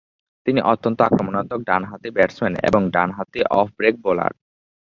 [0.45, 4.31] তিনি অত্যন্ত আক্রমণাত্মক ডানহাতি ব্যাটসম্যান এবং ডানহাতি অফ ব্রেক বোলার।